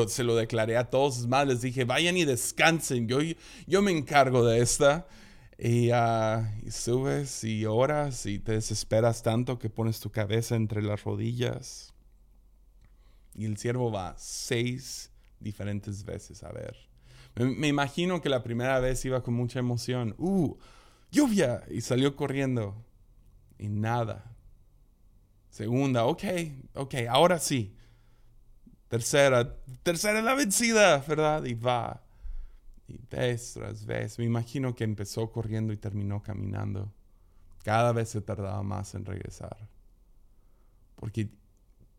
[0.08, 1.28] se lo declaré a todos.
[1.28, 3.20] más, les dije, vayan y descansen, yo,
[3.68, 5.08] yo me encargo de esta.
[5.60, 10.82] Y, ah, y, subes y oras y te desesperas tanto que pones tu cabeza entre
[10.82, 11.94] las rodillas.
[13.36, 16.91] Y el siervo va seis diferentes veces a ver
[17.36, 20.15] me, imagino que la primera vez iba con mucha emoción.
[20.17, 20.58] ¡Uh!
[21.12, 21.63] ¡Lluvia!
[21.70, 22.84] Y salió corriendo.
[23.58, 24.36] Y nada.
[25.50, 26.24] Segunda, ok,
[26.76, 27.76] ok, ahora sí.
[28.88, 31.46] Tercera, tercera es la vencida, ¿verdad?
[31.46, 32.04] Y va.
[32.88, 34.20] Y vez tras vez.
[34.20, 36.91] Me imagino que empezó corriendo y terminó caminando.
[37.63, 39.70] Cada vez se tardaba más en regresar.
[40.96, 41.30] Porque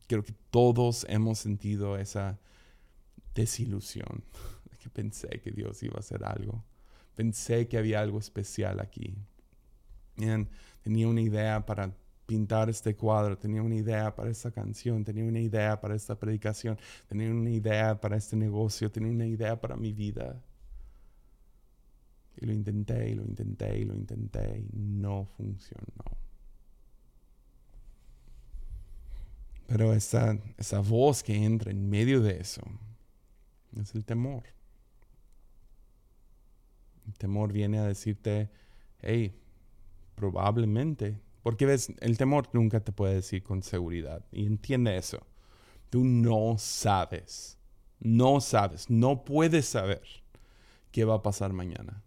[0.06, 2.38] creo que todos hemos sentido esa
[3.34, 4.24] desilusión
[4.90, 6.64] pensé que Dios iba a hacer algo.
[7.14, 9.14] Pensé que había algo especial aquí.
[10.82, 11.94] tenía una idea para
[12.26, 16.78] pintar este cuadro, tenía una idea para esta canción, tenía una idea para esta predicación,
[17.06, 20.42] tenía una idea para este negocio, tenía una idea para mi vida.
[22.36, 26.04] Y lo intenté y lo intenté y lo intenté y no funcionó.
[29.66, 32.62] Pero esa, esa voz que entra en medio de eso
[33.80, 34.44] es el temor.
[37.06, 38.50] El temor viene a decirte,
[39.00, 39.38] hey,
[40.14, 45.26] probablemente, porque ves, el temor nunca te puede decir con seguridad, y entiende eso.
[45.90, 47.58] Tú no sabes,
[47.98, 50.02] no sabes, no puedes saber
[50.90, 52.02] qué va a pasar mañana.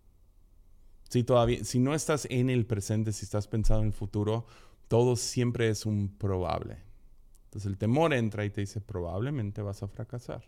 [1.09, 4.45] Si todavía, si no estás en el presente, si estás pensando en el futuro,
[4.87, 6.77] todo siempre es un probable.
[7.45, 10.43] Entonces el temor entra y te dice, probablemente vas a fracasar.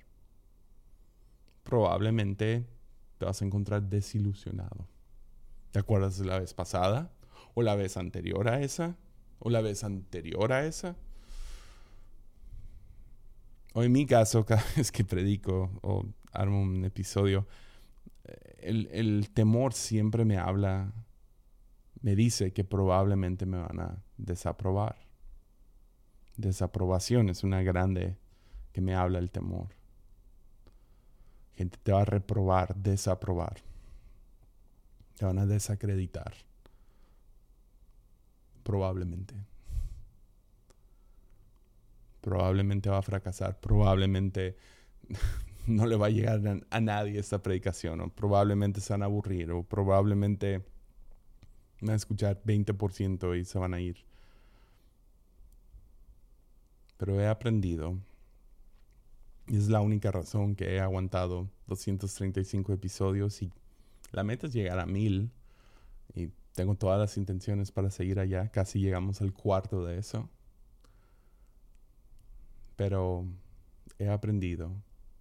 [1.64, 2.66] Probablemente
[3.18, 4.88] te vas a encontrar desilusionado.
[5.72, 7.12] ¿Te acuerdas de la vez pasada?
[7.54, 8.96] ¿O la vez anterior a esa?
[9.40, 10.96] ¿O la vez anterior a esa?
[13.74, 17.48] O en mi caso, cada vez que predico o armo un episodio,
[18.60, 20.94] el, el temor siempre me habla,
[22.02, 24.98] me dice que probablemente me van a desaprobar.
[26.38, 28.18] Desaprobación es una grande
[28.72, 29.77] que me habla el temor.
[31.58, 33.58] Gente te va a reprobar, desaprobar.
[35.16, 36.34] Te van a desacreditar.
[38.62, 39.34] Probablemente.
[42.22, 43.60] Probablemente va a fracasar.
[43.60, 44.56] Probablemente
[45.66, 48.02] no le va a llegar a, nadie esta predicación.
[48.02, 49.52] O probablemente se van a aburrir.
[49.52, 50.64] O probablemente
[51.82, 53.98] van a escuchar 20% y se van a ir.
[56.98, 57.98] Pero he aprendido
[59.48, 63.52] es la única razón que he aguantado 235 episodios y
[64.12, 65.32] la meta es llegar a mil.
[66.14, 68.50] Y tengo todas las intenciones para seguir allá.
[68.50, 70.30] Casi llegamos al cuarto de eso.
[72.76, 73.26] Pero
[74.00, 74.72] he aprendido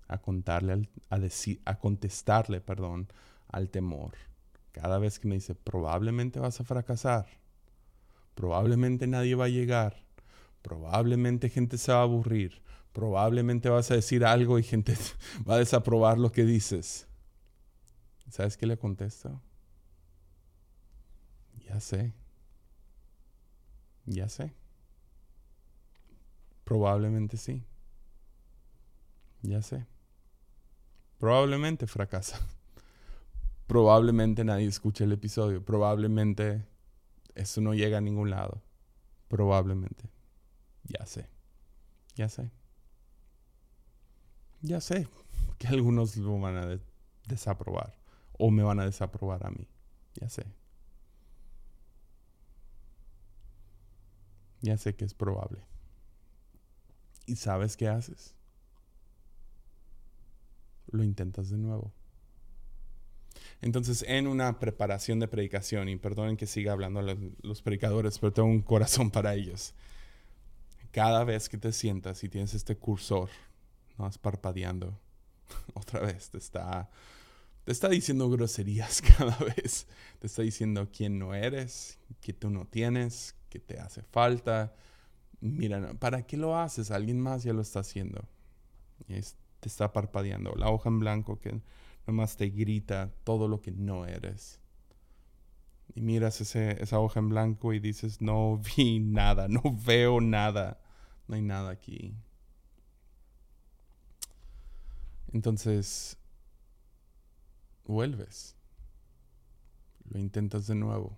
[0.09, 3.09] a contarle, a, decir, a contestarle, perdón,
[3.49, 4.13] al temor.
[4.73, 7.27] Cada vez que me dice, probablemente vas a fracasar.
[8.35, 10.05] Probablemente nadie va a llegar.
[10.63, 12.66] Probablemente gente se va a aburrir
[12.97, 14.97] probablemente vas a decir algo y gente
[15.47, 17.07] va a desaprobar lo que dices.
[18.31, 19.39] ¿Sabes qué le contesto?
[21.69, 22.15] Ya sé.
[24.07, 24.55] Ya sé.
[26.65, 27.67] Probablemente sí.
[29.43, 29.87] Ya sé.
[31.19, 32.41] Probablemente fracasa.
[33.67, 35.63] Probablemente nadie escuche el episodio.
[35.63, 36.65] Probablemente
[37.35, 38.63] eso no llega a ningún lado.
[39.29, 40.09] Probablemente.
[40.85, 41.29] Ya sé.
[42.15, 42.51] Ya sé
[44.67, 45.09] ya sé
[45.59, 46.79] que algunos lo van a
[47.27, 47.97] desaprobar
[48.39, 49.67] o me van a desaprobar a mí.
[50.15, 50.45] Ya sé.
[54.61, 55.61] Ya sé que es probable.
[57.27, 58.35] ¿Y sabes qué haces?
[60.91, 61.93] Lo intentas de nuevo.
[63.61, 68.33] Entonces, en una preparación de predicación, y perdonen que siga hablando a los predicadores, pero
[68.33, 69.75] tengo un corazón para ellos.
[70.91, 73.29] Cada vez que te sientas y tienes este cursor
[73.99, 74.99] no parpadeando.
[75.75, 76.91] Otra vez te está,
[77.65, 79.87] te está diciendo groserías cada vez.
[80.19, 84.75] Te está diciendo quién no eres, que tú no tienes, que te hace falta.
[85.41, 86.91] Mira, ¿para qué lo haces?
[86.91, 88.27] Alguien más ya lo está haciendo.
[89.09, 89.21] Y
[89.61, 90.55] te está parpadeando.
[90.55, 91.61] La hoja en blanco que
[92.07, 94.61] nomás te grita todo lo que no eres.
[95.95, 100.81] Y miras ese, esa hoja en blanco y dices, no vi nada, no veo nada,
[101.27, 102.15] no hay nada aquí.
[105.33, 106.19] Entonces,
[107.87, 108.55] vuelves.
[110.09, 111.17] Lo intentas de nuevo.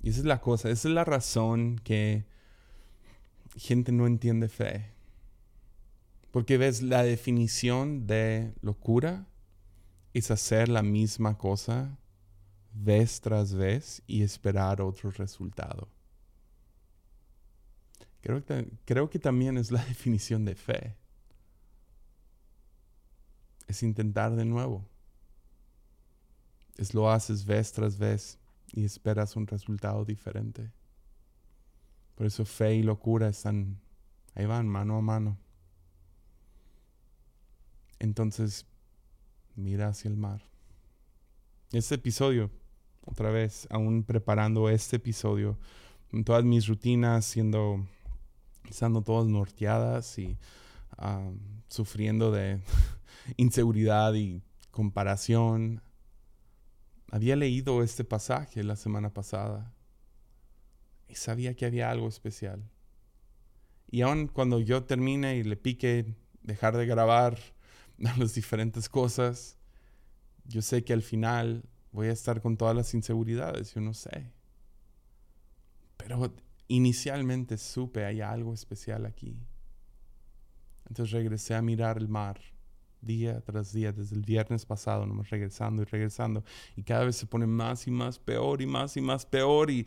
[0.00, 2.24] Y esa es la cosa, esa es la razón que
[3.56, 4.92] gente no entiende fe.
[6.30, 9.26] Porque ves, la definición de locura
[10.14, 11.98] es hacer la misma cosa
[12.72, 15.88] vez tras vez y esperar otro resultado.
[18.20, 20.96] Creo que, creo que también es la definición de fe
[23.68, 24.84] es intentar de nuevo.
[26.76, 28.38] Es lo haces vez tras vez
[28.72, 30.72] y esperas un resultado diferente.
[32.14, 33.78] Por eso fe y locura están,
[34.34, 35.38] ahí van, mano a mano.
[38.00, 38.66] Entonces,
[39.54, 40.42] mira hacia el mar.
[41.70, 42.50] Este episodio,
[43.04, 45.58] otra vez, aún preparando este episodio,
[46.10, 47.86] con todas mis rutinas siendo,
[48.68, 50.38] estando todas norteadas y
[50.96, 51.30] ah,
[51.68, 52.60] sufriendo de
[53.36, 55.82] inseguridad y comparación.
[57.10, 59.74] Había leído este pasaje la semana pasada
[61.08, 62.70] y sabía que había algo especial.
[63.90, 67.38] Y aun cuando yo termine y le pique dejar de grabar
[67.98, 69.58] las diferentes cosas,
[70.44, 74.30] yo sé que al final voy a estar con todas las inseguridades, yo no sé.
[75.96, 76.34] Pero
[76.68, 79.36] inicialmente supe, hay algo especial aquí.
[80.88, 82.40] Entonces regresé a mirar el mar
[83.00, 86.44] día tras día, desde el viernes pasado, nomás regresando y regresando.
[86.76, 89.86] Y cada vez se pone más y más peor y más y más peor y,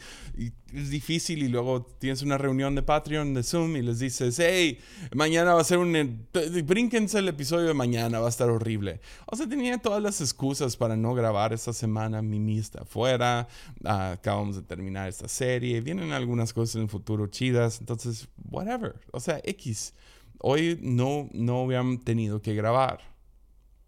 [0.74, 1.43] es difícil.
[1.43, 4.80] Y luego tienes una reunión de Patreon, de Zoom y les dices, hey,
[5.14, 6.28] mañana va a ser un...
[6.66, 9.01] Brínquense el episodio de mañana, va a estar horrible.
[9.26, 12.22] O sea, tenía todas las excusas para no grabar esta semana.
[12.22, 13.47] Mimi está afuera,
[13.84, 17.80] acabamos de terminar esta serie, vienen algunas cosas en el futuro chidas.
[17.80, 18.95] Entonces, whatever.
[19.12, 19.93] O sea, X
[20.42, 23.02] hoy no, no hubieran tenido que grabar.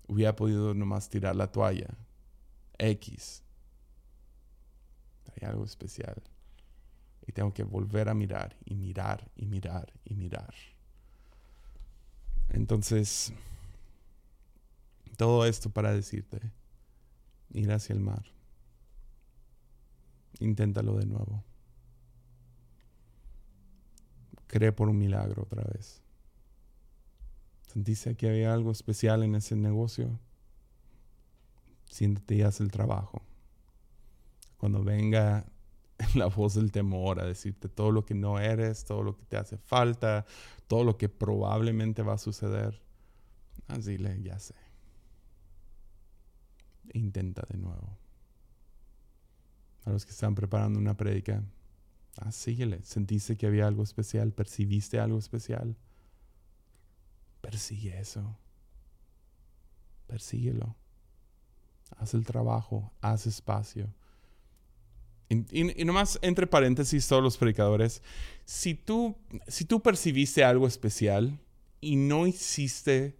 [0.07, 1.87] hubiera podido nomás tirar la toalla.
[2.77, 3.43] X.
[5.31, 6.21] Hay algo especial.
[7.25, 10.53] Y tengo que volver a mirar y mirar y mirar y mirar.
[12.49, 13.33] Entonces,
[15.17, 16.51] todo esto para decirte,
[17.51, 18.25] ir hacia el mar.
[20.39, 21.43] Inténtalo de nuevo.
[24.47, 26.02] Cree por un milagro otra vez.
[27.73, 30.19] Sentiste que había algo especial en ese negocio.
[31.89, 33.23] Siéntate y haz el trabajo.
[34.59, 35.47] Cuando venga
[36.13, 39.37] la voz del temor a decirte todo lo que no eres, todo lo que te
[39.37, 40.23] hace falta,
[40.67, 42.79] todo lo que probablemente va a suceder,
[43.67, 44.53] así le, ya sé.
[46.93, 47.97] Intenta de nuevo.
[49.85, 51.43] A los que están preparando una prédica,
[52.17, 52.83] ah, síguele.
[52.83, 55.75] Sentiste que había algo especial, percibiste algo especial.
[57.53, 58.35] Persigue eso.
[60.07, 60.75] Persíguelo.
[61.97, 63.93] Haz el trabajo, haz espacio.
[65.29, 68.01] Y, nomás entre paréntesis, todos los predicadores,
[68.43, 69.15] si tú,
[69.47, 71.39] si tú percibiste algo especial
[71.79, 73.19] y no hiciste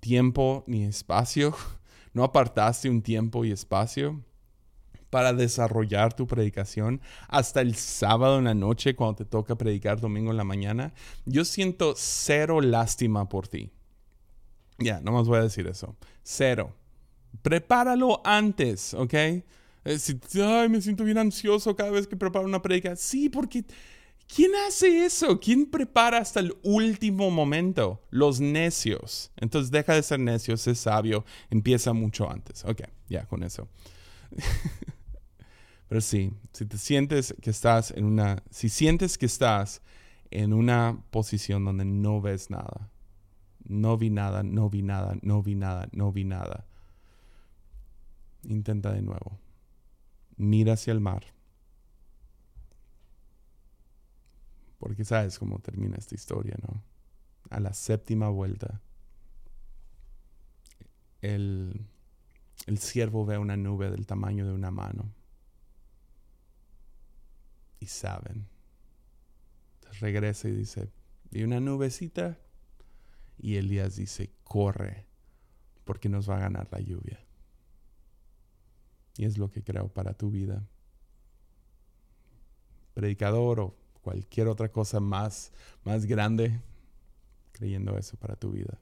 [0.00, 1.56] tiempo ni espacio,
[2.12, 4.22] no apartaste un tiempo y espacio
[5.10, 10.30] para desarrollar tu predicación hasta el sábado en la noche cuando te toca predicar domingo
[10.30, 10.92] en la mañana,
[11.24, 13.70] yo siento cero lástima por ti.
[14.78, 15.96] Ya, no más voy a decir eso.
[16.22, 16.74] Cero.
[17.42, 19.14] Prepáralo antes, ¿ok?
[19.14, 22.96] Eh, si, ay, me siento bien ansioso cada vez que preparo una predica.
[22.96, 23.64] Sí, porque
[24.34, 25.38] ¿quién hace eso?
[25.38, 28.02] ¿Quién prepara hasta el último momento?
[28.10, 29.30] Los necios.
[29.36, 32.64] Entonces deja de ser necio, es sabio, empieza mucho antes.
[32.64, 33.68] Ok, ya con eso.
[35.88, 39.82] Pero sí, si te sientes que estás en una, si sientes que estás
[40.30, 42.90] en una posición donde no ves nada,
[43.64, 46.66] no vi nada, no vi nada, no vi nada, no vi nada,
[48.44, 49.38] intenta de nuevo
[50.36, 51.24] mira hacia el mar.
[54.78, 56.82] Porque sabes cómo termina esta historia, ¿no?
[57.50, 58.80] A la séptima vuelta,
[61.22, 61.86] el,
[62.66, 65.10] el siervo ve una nube del tamaño de una mano.
[67.86, 68.48] Y saben.
[69.76, 70.90] Entonces regresa y dice,
[71.30, 72.36] vi una nubecita.
[73.38, 75.06] Y Elías dice, corre,
[75.84, 77.20] porque nos va a ganar la lluvia.
[79.16, 80.66] Y es lo que creo para tu vida.
[82.94, 85.52] Predicador o cualquier otra cosa más,
[85.84, 86.60] más grande,
[87.52, 88.80] creyendo eso para tu vida.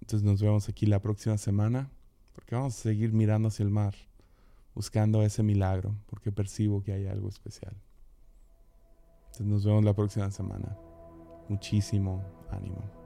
[0.00, 1.88] Entonces nos vemos aquí la próxima semana,
[2.34, 3.94] porque vamos a seguir mirando hacia el mar,
[4.78, 7.74] buscando ese milagro, porque percibo que hay algo especial.
[9.24, 10.78] Entonces nos vemos la próxima semana.
[11.48, 12.97] Muchísimo ánimo.